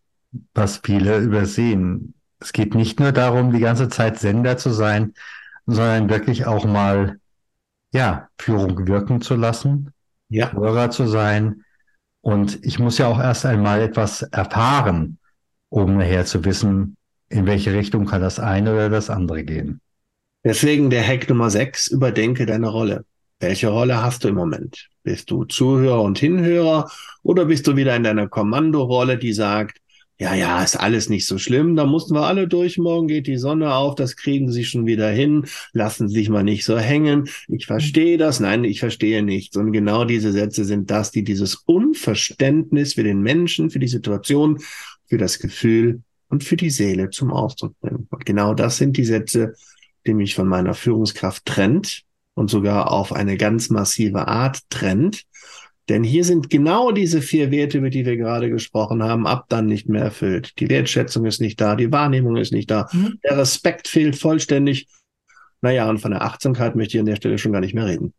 [0.54, 2.14] was viele übersehen.
[2.38, 5.14] Es geht nicht nur darum, die ganze Zeit Sender zu sein,
[5.66, 7.18] sondern wirklich auch mal,
[7.92, 9.92] ja, Führung wirken zu lassen,
[10.28, 10.52] ja.
[10.52, 11.64] Hörer zu sein.
[12.20, 15.18] Und ich muss ja auch erst einmal etwas erfahren,
[15.70, 16.97] um nachher zu wissen,
[17.28, 19.80] in welche Richtung kann das eine oder das andere gehen.
[20.44, 23.04] Deswegen der Hack Nummer 6, überdenke deine Rolle.
[23.40, 24.88] Welche Rolle hast du im Moment?
[25.02, 26.90] Bist du Zuhörer und Hinhörer
[27.22, 29.78] oder bist du wieder in deiner Kommandorolle, die sagt,
[30.20, 33.36] ja, ja, ist alles nicht so schlimm, da mussten wir alle durch, morgen geht die
[33.36, 37.28] Sonne auf, das kriegen sie schon wieder hin, lassen sie sich mal nicht so hängen,
[37.46, 39.56] ich verstehe das, nein, ich verstehe nichts.
[39.56, 44.58] Und genau diese Sätze sind das, die dieses Unverständnis für den Menschen, für die Situation,
[45.06, 48.06] für das Gefühl und für die Seele zum Ausdruck bringen.
[48.10, 49.54] Und genau das sind die Sätze,
[50.06, 52.04] die mich von meiner Führungskraft trennt,
[52.38, 55.24] und sogar auf eine ganz massive Art trennt.
[55.88, 59.66] Denn hier sind genau diese vier Werte, über die wir gerade gesprochen haben, ab dann
[59.66, 60.52] nicht mehr erfüllt.
[60.60, 63.18] Die Wertschätzung ist nicht da, die Wahrnehmung ist nicht da, mhm.
[63.24, 64.86] der Respekt fehlt vollständig.
[65.62, 68.14] Naja, und von der Achtsamkeit möchte ich an der Stelle schon gar nicht mehr reden.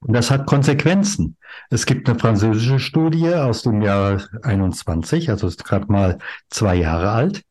[0.00, 1.36] Und das hat Konsequenzen.
[1.70, 6.18] Es gibt eine französische Studie aus dem Jahr 21, also ist gerade mal
[6.50, 7.42] zwei Jahre alt,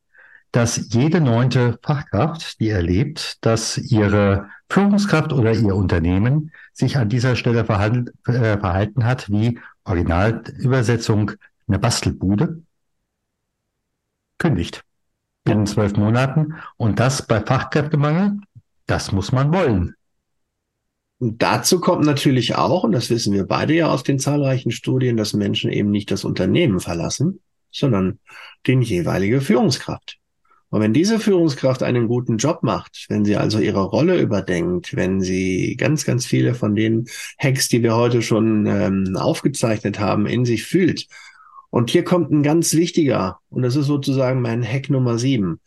[0.51, 7.35] dass jede neunte Fachkraft, die erlebt, dass ihre Führungskraft oder ihr Unternehmen sich an dieser
[7.35, 11.31] Stelle verhalten, äh, verhalten hat wie Originalübersetzung
[11.67, 12.61] eine Bastelbude,
[14.37, 14.83] kündigt.
[15.43, 16.55] binnen zwölf Monaten.
[16.75, 18.39] Und das bei Fachkräftemangel,
[18.85, 19.96] das muss man wollen.
[21.19, 25.17] Und dazu kommt natürlich auch, und das wissen wir beide ja aus den zahlreichen Studien,
[25.17, 27.39] dass Menschen eben nicht das Unternehmen verlassen,
[27.71, 28.19] sondern
[28.67, 30.19] den jeweilige Führungskraft.
[30.69, 35.21] Und wenn diese Führungskraft einen guten Job macht, wenn sie also ihre Rolle überdenkt, wenn
[35.21, 37.05] sie ganz, ganz viele von den
[37.39, 41.07] Hacks, die wir heute schon ähm, aufgezeichnet haben, in sich fühlt.
[41.69, 45.61] Und hier kommt ein ganz wichtiger, und das ist sozusagen mein Hack Nummer sieben.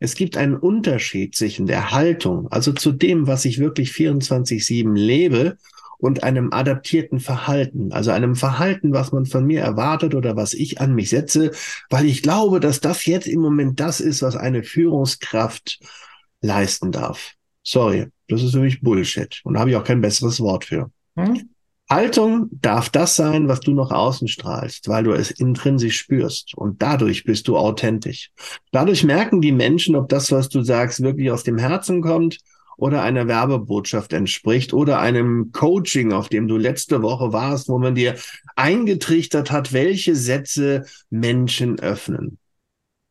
[0.00, 5.56] Es gibt einen Unterschied zwischen der Haltung, also zu dem, was ich wirklich 24-7 lebe,
[5.98, 10.80] und einem adaptierten Verhalten, also einem Verhalten, was man von mir erwartet oder was ich
[10.80, 11.52] an mich setze,
[11.90, 15.80] weil ich glaube, dass das jetzt im Moment das ist, was eine Führungskraft
[16.40, 17.32] leisten darf.
[17.62, 20.90] Sorry, das ist für mich Bullshit und da habe ich auch kein besseres Wort für.
[21.16, 21.48] Hm?
[21.88, 26.82] Haltung darf das sein, was du nach außen strahlst, weil du es intrinsisch spürst und
[26.82, 28.30] dadurch bist du authentisch.
[28.72, 32.38] Dadurch merken die Menschen, ob das, was du sagst, wirklich aus dem Herzen kommt
[32.76, 37.94] oder einer Werbebotschaft entspricht oder einem Coaching, auf dem du letzte Woche warst, wo man
[37.94, 38.16] dir
[38.56, 42.38] eingetrichtert hat, welche Sätze Menschen öffnen.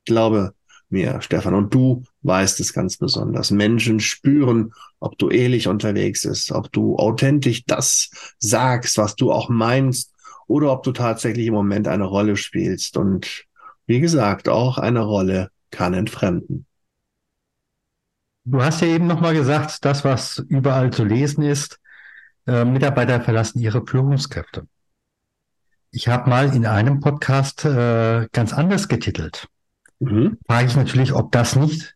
[0.05, 0.53] Glaube
[0.89, 3.51] mir, Stefan, und du weißt es ganz besonders.
[3.51, 8.09] Menschen spüren, ob du ehrlich unterwegs bist, ob du authentisch das
[8.39, 10.11] sagst, was du auch meinst,
[10.47, 12.97] oder ob du tatsächlich im Moment eine Rolle spielst.
[12.97, 13.45] Und
[13.87, 16.65] wie gesagt, auch eine Rolle kann entfremden.
[18.43, 21.79] Du hast ja eben nochmal gesagt, das, was überall zu lesen ist,
[22.45, 24.67] äh, Mitarbeiter verlassen ihre Führungskräfte.
[25.89, 29.47] Ich habe mal in einem Podcast äh, ganz anders getitelt
[29.99, 30.37] mhm.
[30.47, 31.94] frage ich natürlich, ob das nicht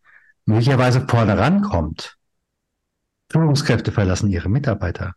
[0.49, 2.17] möglicherweise vorne rankommt.
[3.31, 5.13] Führungskräfte verlassen ihre Mitarbeiter.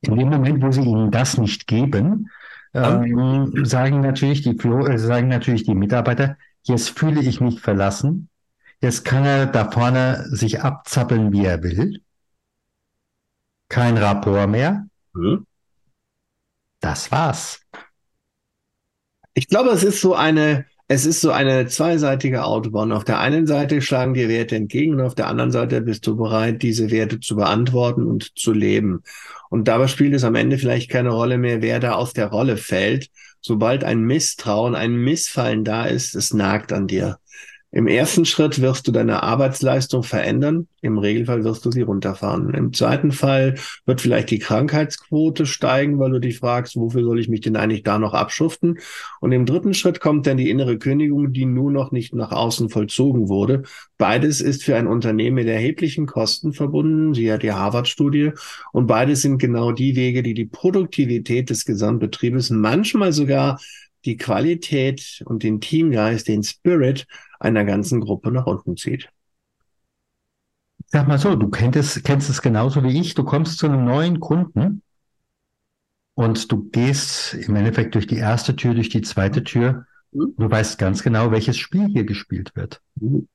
[0.00, 2.30] In dem Moment, wo sie ihnen das nicht geben,
[2.74, 8.28] ähm, sagen natürlich die äh, sagen natürlich die Mitarbeiter, jetzt fühle ich mich verlassen.
[8.80, 12.02] Jetzt kann er da vorne sich abzappeln, wie er will.
[13.68, 14.86] Kein Rapport mehr.
[15.12, 15.46] Mhm.
[16.80, 17.60] Das war's.
[19.34, 22.90] Ich glaube, es ist so eine, es ist so eine zweiseitige Autobahn.
[22.90, 26.16] Auf der einen Seite schlagen dir Werte entgegen und auf der anderen Seite bist du
[26.16, 29.04] bereit, diese Werte zu beantworten und zu leben.
[29.50, 32.56] Und dabei spielt es am Ende vielleicht keine Rolle mehr, wer da aus der Rolle
[32.56, 33.08] fällt.
[33.40, 37.18] Sobald ein Misstrauen, ein Missfallen da ist, es nagt an dir.
[37.72, 40.66] Im ersten Schritt wirst du deine Arbeitsleistung verändern.
[40.82, 42.52] Im Regelfall wirst du sie runterfahren.
[42.52, 43.54] Im zweiten Fall
[43.86, 47.84] wird vielleicht die Krankheitsquote steigen, weil du dich fragst, wofür soll ich mich denn eigentlich
[47.84, 48.80] da noch abschuften?
[49.20, 52.70] Und im dritten Schritt kommt dann die innere Kündigung, die nur noch nicht nach außen
[52.70, 53.62] vollzogen wurde.
[53.98, 58.32] Beides ist für ein Unternehmen mit erheblichen Kosten verbunden, siehe die Harvard-Studie.
[58.72, 63.60] Und beides sind genau die Wege, die die Produktivität des Gesamtbetriebes, manchmal sogar
[64.04, 67.06] die Qualität und den Teamgeist, den Spirit
[67.40, 69.08] einer ganzen Gruppe nach unten zieht.
[70.86, 73.14] Sag mal so, du kennst, kennst es genauso wie ich.
[73.14, 74.82] Du kommst zu einem neuen Kunden
[76.14, 79.86] und du gehst im Endeffekt durch die erste Tür, durch die zweite Tür.
[80.12, 80.34] Mhm.
[80.36, 82.80] Du weißt ganz genau, welches Spiel hier gespielt wird.
[82.96, 83.28] Mhm.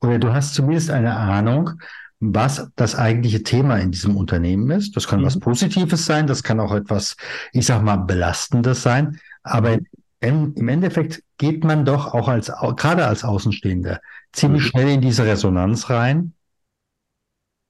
[0.00, 1.70] Oder du hast zumindest eine Ahnung,
[2.18, 4.96] was das eigentliche Thema in diesem Unternehmen ist.
[4.96, 5.26] Das kann mhm.
[5.26, 7.16] was Positives sein, das kann auch etwas,
[7.52, 9.18] ich sag mal, Belastendes sein.
[9.42, 9.86] Aber mhm
[10.20, 14.00] im Endeffekt geht man doch auch als, gerade als Außenstehender,
[14.32, 14.66] ziemlich mhm.
[14.68, 16.34] schnell in diese Resonanz rein.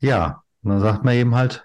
[0.00, 1.64] Ja, und dann sagt man eben halt,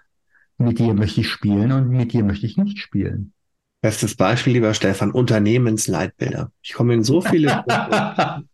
[0.57, 3.33] mit dir möchte ich spielen und mit dir möchte ich nicht spielen.
[3.81, 6.51] Bestes Beispiel, lieber Stefan, Unternehmensleitbilder.
[6.61, 7.63] Ich komme in so viele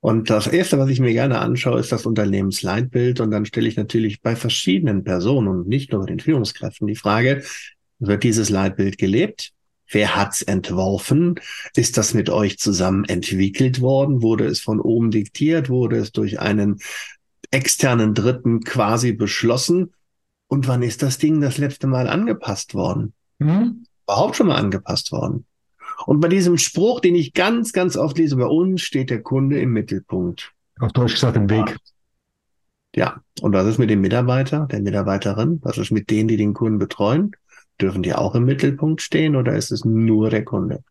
[0.00, 3.20] Und das erste, was ich mir gerne anschaue, ist das Unternehmensleitbild.
[3.20, 6.94] Und dann stelle ich natürlich bei verschiedenen Personen und nicht nur bei den Führungskräften die
[6.94, 7.42] Frage,
[7.98, 9.52] wird dieses Leitbild gelebt?
[9.90, 11.40] Wer hat's entworfen?
[11.74, 14.22] Ist das mit euch zusammen entwickelt worden?
[14.22, 15.70] Wurde es von oben diktiert?
[15.70, 16.78] Wurde es durch einen
[17.50, 19.92] externen Dritten quasi beschlossen?
[20.46, 23.14] Und wann ist das Ding das letzte Mal angepasst worden?
[23.38, 23.84] Mhm.
[24.06, 25.46] Überhaupt schon mal angepasst worden?
[26.06, 29.60] Und bei diesem Spruch, den ich ganz, ganz oft lese, bei uns steht der Kunde
[29.60, 30.52] im Mittelpunkt.
[30.78, 31.76] Auf Deutsch gesagt im Weg.
[32.94, 33.20] Ja.
[33.40, 35.60] Und was ist mit dem Mitarbeiter, der Mitarbeiterin?
[35.62, 37.32] Was ist mit denen, die den Kunden betreuen?
[37.80, 40.82] Dürfen die auch im Mittelpunkt stehen oder ist es nur der Kunde?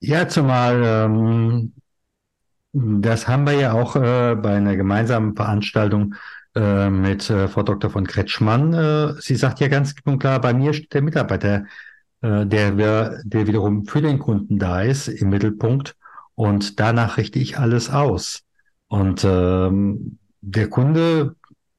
[0.00, 1.72] Ja, zumal ähm,
[2.72, 6.14] das haben wir ja auch äh, bei einer gemeinsamen Veranstaltung
[6.54, 7.90] äh, mit äh, Frau Dr.
[7.90, 8.72] von Kretschmann.
[8.74, 11.64] Äh, sie sagt ja ganz klar, bei mir steht der Mitarbeiter,
[12.20, 15.96] äh, der, wir, der wiederum für den Kunden da ist, im Mittelpunkt.
[16.34, 18.42] Und danach richte ich alles aus.
[18.88, 21.36] Und ähm, der Kunde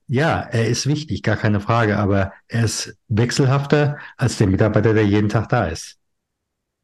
[0.09, 5.05] ja, er ist wichtig, gar keine Frage, aber er ist wechselhafter als der Mitarbeiter, der
[5.05, 5.97] jeden Tag da ist.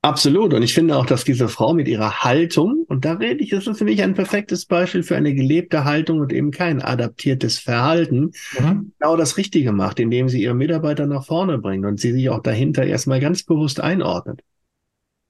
[0.04, 0.54] Absolut.
[0.54, 3.66] Und ich finde auch, dass diese Frau mit ihrer Haltung, und da rede ich, das
[3.66, 8.32] ist für mich ein perfektes Beispiel für eine gelebte Haltung und eben kein adaptiertes Verhalten,
[8.60, 8.94] mhm.
[9.00, 12.44] genau das Richtige macht, indem sie ihre Mitarbeiter nach vorne bringt und sie sich auch
[12.44, 14.42] dahinter erstmal ganz bewusst einordnet.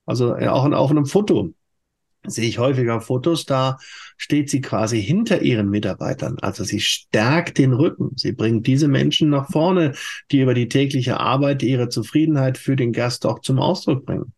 [0.05, 1.53] Also auch auf einem Foto
[2.27, 3.77] sehe ich häufiger Fotos, da
[4.17, 6.37] steht sie quasi hinter ihren Mitarbeitern.
[6.41, 8.11] Also sie stärkt den Rücken.
[8.15, 9.93] Sie bringt diese Menschen nach vorne,
[10.31, 14.33] die über die tägliche Arbeit ihre Zufriedenheit für den Gast auch zum Ausdruck bringen.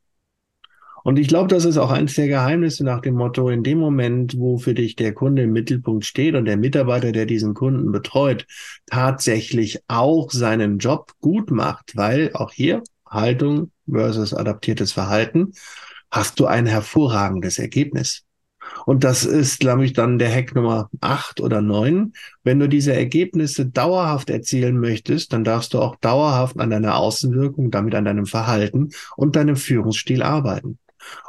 [1.08, 4.38] Und ich glaube, das ist auch eines der Geheimnisse nach dem Motto, in dem Moment,
[4.38, 8.45] wo für dich der Kunde im Mittelpunkt steht und der Mitarbeiter, der diesen Kunden betreut,
[8.88, 15.54] tatsächlich auch seinen Job gut macht, weil auch hier Haltung versus adaptiertes Verhalten,
[16.12, 18.24] hast du ein hervorragendes Ergebnis.
[18.86, 22.13] Und das ist, glaube ich, dann der Hack Nummer acht oder neun.
[22.43, 27.72] Wenn du diese Ergebnisse dauerhaft erzielen möchtest, dann darfst du auch dauerhaft an deiner Außenwirkung,
[27.72, 30.80] damit an deinem Verhalten und deinem Führungsstil arbeiten.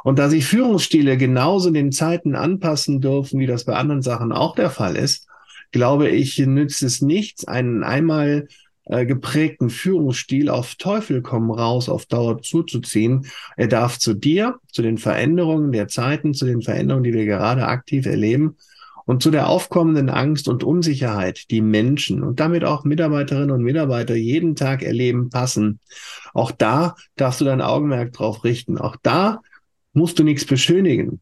[0.03, 4.55] Und da sich Führungsstile genauso den Zeiten anpassen dürfen, wie das bei anderen Sachen auch
[4.55, 5.27] der Fall ist,
[5.71, 8.47] glaube ich, nützt es nichts, einen einmal
[8.89, 13.27] äh, geprägten Führungsstil auf Teufel komm raus auf Dauer zuzuziehen.
[13.55, 17.67] Er darf zu dir, zu den Veränderungen der Zeiten, zu den Veränderungen, die wir gerade
[17.67, 18.57] aktiv erleben
[19.05, 24.15] und zu der aufkommenden Angst und Unsicherheit, die Menschen und damit auch Mitarbeiterinnen und Mitarbeiter
[24.15, 25.79] jeden Tag erleben, passen.
[26.33, 28.77] Auch da darfst du dein Augenmerk drauf richten.
[28.77, 29.41] Auch da
[29.93, 31.21] musst du nichts beschönigen.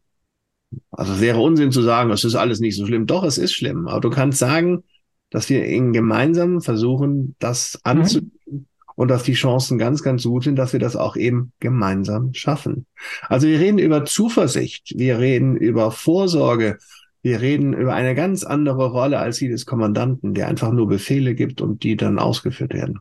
[0.90, 3.06] Also wäre Unsinn zu sagen, es ist alles nicht so schlimm.
[3.06, 3.88] Doch, es ist schlimm.
[3.88, 4.84] Aber du kannst sagen,
[5.30, 8.66] dass wir in gemeinsam versuchen, das anzunehmen mhm.
[8.96, 12.86] und dass die Chancen ganz, ganz gut sind, dass wir das auch eben gemeinsam schaffen.
[13.28, 16.78] Also wir reden über Zuversicht, wir reden über Vorsorge,
[17.22, 21.34] wir reden über eine ganz andere Rolle als die des Kommandanten, der einfach nur Befehle
[21.34, 23.00] gibt und die dann ausgeführt werden.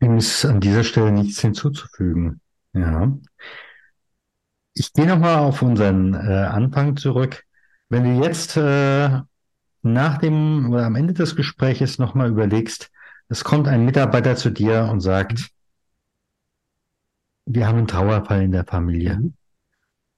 [0.00, 2.40] Dem ist an dieser Stelle nichts hinzuzufügen.
[2.74, 3.16] Ja.
[4.74, 7.45] Ich gehe nochmal auf unseren äh, Anfang zurück.
[7.88, 9.20] Wenn du jetzt äh,
[9.82, 12.90] nach dem oder am Ende des Gespräches nochmal überlegst,
[13.28, 15.50] es kommt ein Mitarbeiter zu dir und sagt,
[17.46, 19.16] wir haben einen Trauerfall in der Familie.
[19.16, 19.34] Mhm.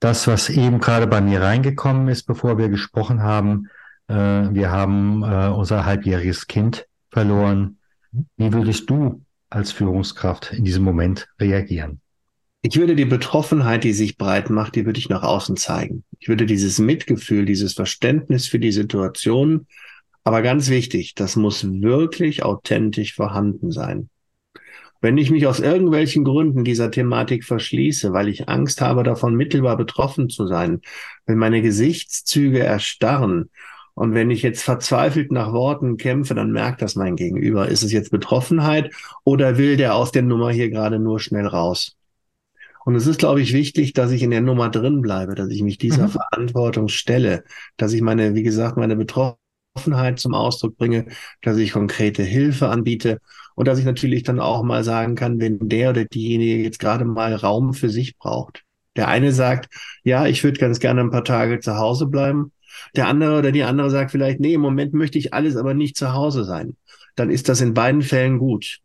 [0.00, 3.68] Das, was eben gerade bei mir reingekommen ist, bevor wir gesprochen haben,
[4.06, 7.78] äh, wir haben äh, unser halbjähriges Kind verloren.
[8.12, 8.26] Mhm.
[8.36, 12.00] Wie würdest du als Führungskraft in diesem Moment reagieren?
[12.60, 16.04] Ich würde die Betroffenheit, die sich breit macht, die würde ich nach außen zeigen.
[16.18, 19.68] Ich würde dieses Mitgefühl, dieses Verständnis für die Situation,
[20.24, 24.10] aber ganz wichtig, das muss wirklich authentisch vorhanden sein.
[25.00, 29.76] Wenn ich mich aus irgendwelchen Gründen dieser Thematik verschließe, weil ich Angst habe, davon mittelbar
[29.76, 30.80] betroffen zu sein,
[31.26, 33.50] wenn meine Gesichtszüge erstarren
[33.94, 37.68] und wenn ich jetzt verzweifelt nach Worten kämpfe, dann merkt das mein Gegenüber.
[37.68, 38.92] Ist es jetzt Betroffenheit
[39.22, 41.97] oder will der aus der Nummer hier gerade nur schnell raus?
[42.84, 45.62] Und es ist, glaube ich, wichtig, dass ich in der Nummer drin bleibe, dass ich
[45.62, 46.12] mich dieser mhm.
[46.12, 47.44] Verantwortung stelle,
[47.76, 51.06] dass ich meine, wie gesagt, meine Betroffenheit zum Ausdruck bringe,
[51.42, 53.20] dass ich konkrete Hilfe anbiete
[53.54, 57.04] und dass ich natürlich dann auch mal sagen kann, wenn der oder diejenige jetzt gerade
[57.04, 58.62] mal Raum für sich braucht.
[58.96, 59.68] Der eine sagt,
[60.02, 62.52] ja, ich würde ganz gerne ein paar Tage zu Hause bleiben.
[62.96, 65.96] Der andere oder die andere sagt vielleicht, nee, im Moment möchte ich alles aber nicht
[65.96, 66.76] zu Hause sein.
[67.16, 68.80] Dann ist das in beiden Fällen gut.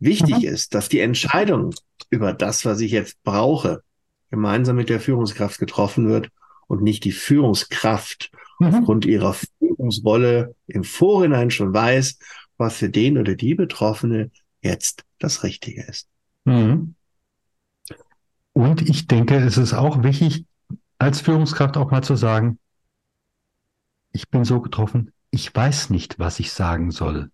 [0.00, 0.44] Wichtig mhm.
[0.44, 1.74] ist, dass die Entscheidung
[2.10, 3.82] über das, was ich jetzt brauche,
[4.30, 6.30] gemeinsam mit der Führungskraft getroffen wird
[6.66, 8.66] und nicht die Führungskraft mhm.
[8.68, 12.18] aufgrund ihrer Führungsrolle im Vorhinein schon weiß,
[12.56, 14.30] was für den oder die Betroffene
[14.62, 16.08] jetzt das Richtige ist.
[16.44, 16.94] Mhm.
[18.52, 20.44] Und ich denke, es ist auch wichtig,
[20.98, 22.58] als Führungskraft auch mal zu sagen,
[24.12, 27.30] ich bin so getroffen, ich weiß nicht, was ich sagen soll.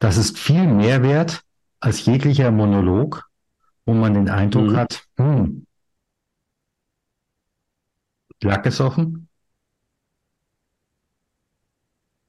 [0.00, 1.42] Das ist viel mehr wert
[1.78, 3.30] als jeglicher Monolog,
[3.84, 4.76] wo man den Eindruck mhm.
[4.76, 5.66] hat, hm,
[8.42, 9.28] lag es offen?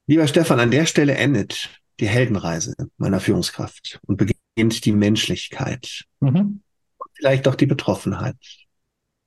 [0.07, 6.05] Lieber Stefan, an der Stelle endet die Heldenreise meiner Führungskraft und beginnt die Menschlichkeit.
[6.19, 6.61] Mhm.
[6.97, 8.35] Und vielleicht auch die Betroffenheit.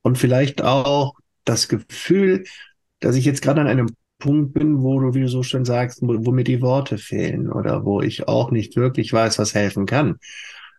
[0.02, 2.44] Und vielleicht auch das Gefühl,
[3.00, 3.88] dass ich jetzt gerade an einem
[4.24, 7.52] Punkt bin, wo du, wie du so schön sagst, wo, wo mir die Worte fehlen
[7.52, 10.16] oder wo ich auch nicht wirklich weiß, was helfen kann.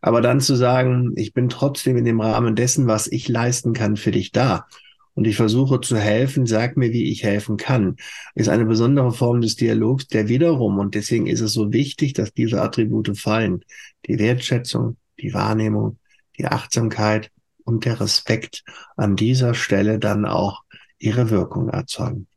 [0.02, 3.98] Aber dann zu sagen, ich bin trotzdem in dem Rahmen dessen, was ich leisten kann,
[3.98, 4.66] für dich da.
[5.14, 7.98] Und ich versuche zu helfen, sag mir, wie ich helfen kann,
[8.34, 12.34] ist eine besondere Form des Dialogs, der wiederum, und deswegen ist es so wichtig, dass
[12.34, 13.64] diese Attribute fallen,
[14.08, 16.00] die Wertschätzung, die Wahrnehmung,
[16.40, 17.30] die Achtsamkeit
[17.64, 18.64] und der Respekt
[18.98, 20.64] an dieser Stelle dann auch
[20.98, 22.28] ihre Wirkung erzeugen.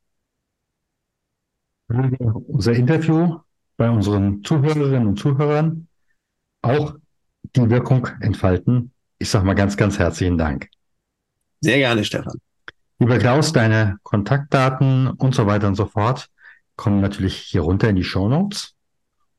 [1.89, 3.39] Unser Interview
[3.77, 5.89] bei unseren Zuhörerinnen und Zuhörern
[6.63, 6.97] auch
[7.57, 8.93] die Wirkung entfalten.
[9.19, 10.69] Ich sage mal ganz, ganz herzlichen Dank.
[11.61, 12.39] Sehr gerne, Stefan.
[12.99, 16.29] Lieber Klaus, deine Kontaktdaten und so weiter und so fort
[16.77, 18.75] kommen natürlich hier runter in die Show Notes.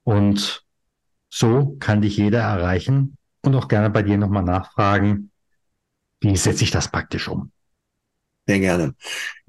[0.04, 0.66] Und
[1.30, 5.32] so kann dich jeder erreichen und auch gerne bei dir nochmal nachfragen,
[6.22, 7.52] wie setze ich das praktisch um?
[8.50, 8.96] Sehr gerne.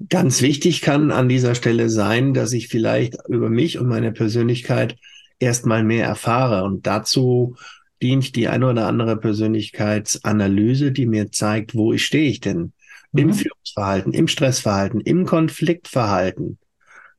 [0.09, 4.95] Ganz wichtig kann an dieser Stelle sein, dass ich vielleicht über mich und meine Persönlichkeit
[5.39, 6.65] erstmal mehr erfahre.
[6.65, 7.55] Und dazu
[7.99, 12.73] dient die eine oder andere Persönlichkeitsanalyse, die mir zeigt, wo ich stehe ich denn
[13.11, 13.19] mhm.
[13.19, 16.59] im Führungsverhalten, im Stressverhalten, im Konfliktverhalten.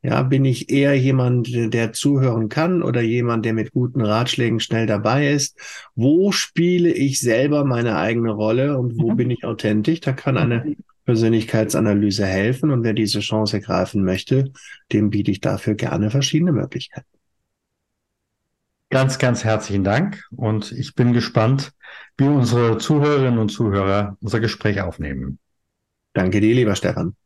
[0.05, 4.87] Ja, bin ich eher jemand, der zuhören kann oder jemand, der mit guten Ratschlägen schnell
[4.87, 5.59] dabei ist?
[5.97, 9.17] Wo spiele ich selber meine eigene Rolle und wo mhm.
[9.17, 9.99] bin ich authentisch?
[9.99, 14.53] Da kann eine Persönlichkeitsanalyse helfen und wer diese Chance ergreifen möchte,
[14.93, 17.07] dem biete ich dafür gerne verschiedene Möglichkeiten.
[18.91, 21.73] Ganz, ganz herzlichen Dank und ich bin gespannt,
[22.19, 25.39] wie unsere Zuhörerinnen und Zuhörer unser Gespräch aufnehmen.
[26.13, 27.17] Danke dir, lieber Stefan.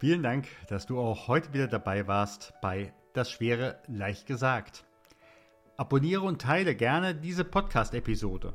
[0.00, 4.84] Vielen Dank, dass du auch heute wieder dabei warst bei Das Schwere leicht gesagt.
[5.76, 8.54] Abonniere und teile gerne diese Podcast-Episode.